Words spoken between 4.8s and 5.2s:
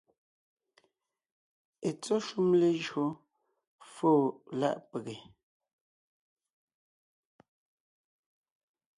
pege,